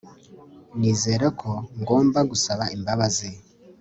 [0.79, 3.29] Nizera ko ngomba gusaba imbabazi